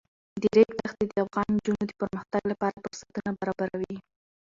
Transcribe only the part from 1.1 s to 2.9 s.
افغان نجونو د پرمختګ لپاره